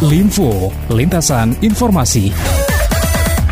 Linfo, 0.00 0.72
lintasan 0.88 1.52
informasi. 1.60 2.32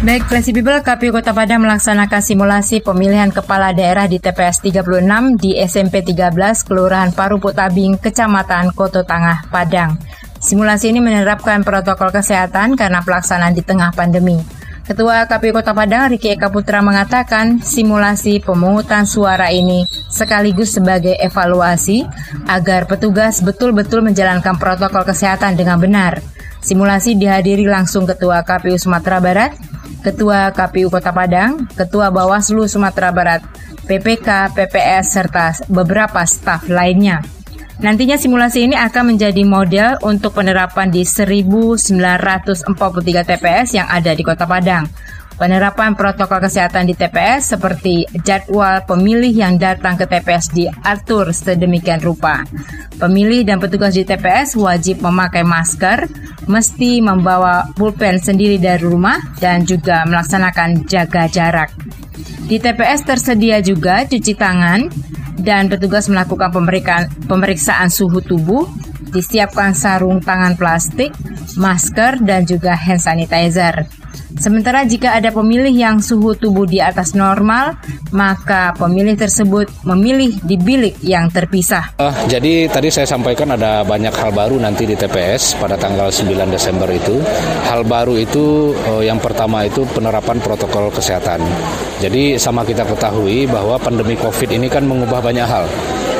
Baik, 0.00 0.32
Flexi 0.32 0.56
People, 0.56 0.80
KPU 0.80 1.12
Kota 1.12 1.36
Padang 1.36 1.60
melaksanakan 1.60 2.24
simulasi 2.24 2.80
pemilihan 2.80 3.28
kepala 3.28 3.76
daerah 3.76 4.08
di 4.08 4.16
TPS 4.16 4.64
36 4.64 5.36
di 5.36 5.60
SMP 5.60 6.00
13 6.00 6.32
Kelurahan 6.64 7.12
Paru 7.12 7.36
Putabing, 7.36 8.00
Kecamatan 8.00 8.72
Koto 8.72 9.04
Tangah, 9.04 9.44
Padang. 9.52 10.00
Simulasi 10.40 10.88
ini 10.88 11.04
menerapkan 11.04 11.60
protokol 11.60 12.08
kesehatan 12.16 12.80
karena 12.80 13.04
pelaksanaan 13.04 13.52
di 13.52 13.60
tengah 13.60 13.92
pandemi. 13.92 14.57
Ketua 14.88 15.28
KPU 15.28 15.52
Kota 15.52 15.76
Padang 15.76 16.08
Riki 16.08 16.32
Eka 16.32 16.48
Putra 16.48 16.80
mengatakan 16.80 17.60
simulasi 17.60 18.40
pemungutan 18.40 19.04
suara 19.04 19.52
ini 19.52 19.84
sekaligus 20.08 20.80
sebagai 20.80 21.12
evaluasi 21.20 22.08
agar 22.48 22.88
petugas 22.88 23.44
betul-betul 23.44 24.00
menjalankan 24.00 24.56
protokol 24.56 25.04
kesehatan 25.04 25.60
dengan 25.60 25.76
benar. 25.76 26.24
Simulasi 26.64 27.20
dihadiri 27.20 27.68
langsung 27.68 28.08
Ketua 28.08 28.40
KPU 28.40 28.80
Sumatera 28.80 29.20
Barat, 29.20 29.52
Ketua 30.00 30.56
KPU 30.56 30.88
Kota 30.88 31.12
Padang, 31.12 31.68
Ketua 31.76 32.08
Bawaslu 32.08 32.64
Sumatera 32.64 33.12
Barat, 33.12 33.44
PPK, 33.84 34.56
PPS, 34.56 35.04
serta 35.12 35.52
beberapa 35.68 36.24
staf 36.24 36.64
lainnya. 36.64 37.20
Nantinya 37.78 38.18
simulasi 38.18 38.66
ini 38.66 38.74
akan 38.74 39.14
menjadi 39.14 39.46
model 39.46 40.02
untuk 40.02 40.34
penerapan 40.34 40.90
di 40.90 41.06
1943 41.06 42.74
TPS 43.22 43.78
yang 43.78 43.86
ada 43.86 44.10
di 44.18 44.26
Kota 44.26 44.50
Padang. 44.50 44.90
Penerapan 45.38 45.94
protokol 45.94 46.42
kesehatan 46.42 46.90
di 46.90 46.98
TPS 46.98 47.54
seperti 47.54 48.02
jadwal 48.26 48.82
pemilih 48.82 49.30
yang 49.30 49.54
datang 49.54 49.94
ke 49.94 50.10
TPS 50.10 50.50
diatur 50.50 51.30
sedemikian 51.30 52.02
rupa. 52.02 52.42
Pemilih 52.98 53.46
dan 53.46 53.62
petugas 53.62 53.94
di 53.94 54.02
TPS 54.02 54.58
wajib 54.58 54.98
memakai 54.98 55.46
masker, 55.46 56.10
mesti 56.50 56.98
membawa 56.98 57.70
pulpen 57.78 58.18
sendiri 58.18 58.58
dari 58.58 58.82
rumah, 58.82 59.22
dan 59.38 59.62
juga 59.62 60.02
melaksanakan 60.02 60.90
jaga 60.90 61.30
jarak. 61.30 61.70
Di 62.50 62.58
TPS 62.58 63.06
tersedia 63.06 63.62
juga 63.62 64.02
cuci 64.02 64.34
tangan, 64.34 64.90
dan 65.48 65.72
petugas 65.72 66.12
melakukan 66.12 66.52
pemeriksaan, 67.24 67.88
suhu 67.88 68.20
tubuh, 68.20 68.68
disiapkan 69.16 69.72
sarung 69.72 70.20
tangan 70.20 70.60
plastik, 70.60 71.16
masker, 71.56 72.20
dan 72.20 72.44
juga 72.44 72.76
hand 72.76 73.00
sanitizer. 73.00 73.88
Sementara 74.38 74.86
jika 74.86 75.18
ada 75.18 75.34
pemilih 75.34 75.74
yang 75.74 75.98
suhu 75.98 76.38
tubuh 76.38 76.62
di 76.62 76.78
atas 76.78 77.18
normal, 77.18 77.74
maka 78.14 78.70
pemilih 78.78 79.18
tersebut 79.18 79.66
memilih 79.82 80.38
di 80.46 80.54
bilik 80.54 80.94
yang 81.02 81.26
terpisah. 81.26 81.98
Uh, 81.98 82.14
jadi 82.30 82.70
tadi 82.70 82.88
saya 82.88 83.04
sampaikan 83.04 83.58
ada 83.58 83.82
banyak 83.82 84.14
hal 84.14 84.30
baru 84.30 84.62
nanti 84.62 84.86
di 84.86 84.94
TPS 84.94 85.58
pada 85.58 85.74
tanggal 85.74 86.14
9 86.14 86.54
Desember 86.54 86.86
itu. 86.94 87.18
Hal 87.66 87.82
baru 87.82 88.14
itu 88.14 88.72
uh, 88.86 89.02
yang 89.02 89.18
pertama 89.18 89.66
itu 89.66 89.82
penerapan 89.90 90.38
protokol 90.38 90.94
kesehatan. 90.94 91.42
Jadi 91.98 92.38
sama 92.38 92.62
kita 92.62 92.86
ketahui 92.86 93.50
bahwa 93.50 93.74
pandemi 93.82 94.14
Covid 94.14 94.54
ini 94.54 94.70
kan 94.70 94.86
mengubah 94.86 95.18
banyak 95.18 95.46
hal. 95.50 95.66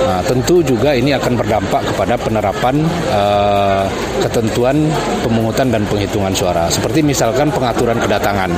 Nah, 0.08 0.24
tentu 0.24 0.64
juga 0.64 0.96
ini 0.96 1.12
akan 1.12 1.36
berdampak 1.36 1.84
kepada 1.92 2.16
penerapan 2.16 2.80
uh, 3.12 3.84
ketentuan 4.24 4.88
pemungutan 5.20 5.68
dan 5.68 5.84
penghitungan 5.84 6.32
suara. 6.32 6.64
Seperti 6.72 7.04
misalkan 7.04 7.52
pengaturan 7.52 8.00
kedatangan. 8.00 8.48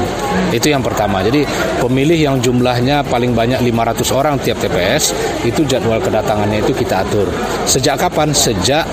Itu 0.55 0.71
yang 0.71 0.79
pertama. 0.79 1.27
Jadi 1.27 1.43
pemilih 1.83 2.31
yang 2.31 2.37
jumlahnya 2.39 3.03
paling 3.03 3.35
banyak 3.35 3.67
500 3.67 4.15
orang 4.15 4.39
tiap 4.39 4.63
TPS, 4.63 5.11
itu 5.43 5.67
jadwal 5.67 5.99
kedatangannya 5.99 6.63
itu 6.63 6.71
kita 6.71 7.03
atur. 7.03 7.27
Sejak 7.67 7.99
kapan? 7.99 8.31
Sejak 8.31 8.87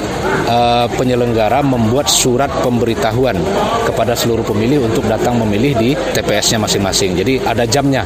uh, 0.49 0.89
penyelenggara 0.97 1.61
membuat 1.61 2.09
surat 2.09 2.49
pemberitahuan 2.65 3.37
kepada 3.85 4.17
seluruh 4.17 4.41
pemilih 4.41 4.81
untuk 4.81 5.05
datang 5.05 5.37
memilih 5.45 5.77
di 5.77 5.89
TPS-nya 5.93 6.57
masing-masing. 6.57 7.21
Jadi 7.21 7.37
ada 7.45 7.69
jamnya. 7.69 8.01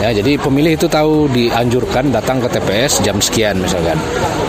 Ya, 0.00 0.16
jadi 0.16 0.40
pemilih 0.40 0.80
itu 0.80 0.88
tahu 0.88 1.28
dianjurkan 1.28 2.08
datang 2.08 2.40
ke 2.40 2.48
TPS 2.48 3.04
jam 3.04 3.20
sekian 3.20 3.60
misalkan. 3.60 4.00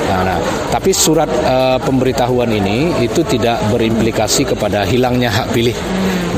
Nah, 0.07 0.23
nah 0.23 0.39
tapi 0.71 0.95
surat 0.95 1.27
uh, 1.43 1.75
pemberitahuan 1.75 2.47
ini 2.47 2.95
itu 3.03 3.19
tidak 3.27 3.59
berimplikasi 3.67 4.47
kepada 4.47 4.87
hilangnya 4.87 5.27
hak 5.27 5.51
pilih 5.51 5.75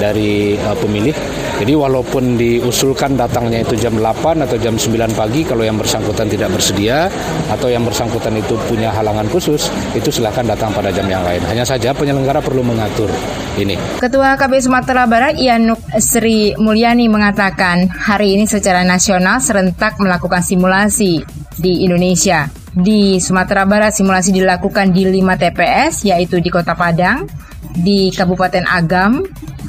dari 0.01 0.57
uh, 0.57 0.73
pemilih. 0.73 1.13
Jadi 1.61 1.77
walaupun 1.77 2.41
diusulkan 2.41 3.13
datangnya 3.13 3.61
itu 3.61 3.77
jam 3.77 3.93
8 4.01 4.49
atau 4.49 4.57
jam 4.57 4.73
9 4.73 4.89
pagi 5.13 5.45
kalau 5.45 5.61
yang 5.61 5.77
bersangkutan 5.77 6.25
tidak 6.25 6.49
bersedia 6.49 7.05
atau 7.53 7.69
yang 7.69 7.85
bersangkutan 7.85 8.33
itu 8.33 8.57
punya 8.65 8.89
halangan 8.89 9.29
khusus, 9.29 9.69
itu 9.93 10.09
silahkan 10.09 10.41
datang 10.41 10.73
pada 10.73 10.89
jam 10.89 11.05
yang 11.05 11.21
lain. 11.21 11.45
Hanya 11.45 11.61
saja 11.61 11.93
penyelenggara 11.93 12.41
perlu 12.41 12.65
mengatur 12.65 13.13
ini. 13.59 13.75
Ketua 14.01 14.35
KPU 14.35 14.61
Sumatera 14.69 15.05
Barat 15.05 15.37
Ianuk 15.37 15.79
Sri 16.01 16.57
Mulyani 16.57 17.05
mengatakan 17.09 17.89
hari 17.89 18.37
ini 18.37 18.49
secara 18.49 18.81
nasional 18.81 19.39
serentak 19.43 19.99
melakukan 20.01 20.41
simulasi 20.41 21.21
di 21.57 21.85
Indonesia. 21.85 22.49
Di 22.73 23.21
Sumatera 23.21 23.69
Barat 23.69 23.93
simulasi 23.93 24.33
dilakukan 24.33 24.89
di 24.89 25.05
5 25.05 25.37
TPS 25.37 26.09
yaitu 26.09 26.41
di 26.41 26.49
Kota 26.49 26.73
Padang, 26.73 27.29
di 27.77 28.09
Kabupaten 28.09 28.65
Agam, 28.65 29.21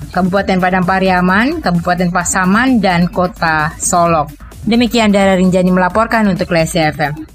Kabupaten 0.09 0.57
Padang 0.57 0.85
Pariaman, 0.89 1.61
Kabupaten 1.61 2.09
Pasaman, 2.09 2.81
dan 2.81 3.13
Kota 3.13 3.75
Solok. 3.77 4.33
Demikian 4.65 5.13
dari 5.13 5.45
Rinjani 5.45 5.69
melaporkan 5.69 6.25
untuk 6.25 6.49
Lesi 6.57 6.81
FM. 6.81 7.34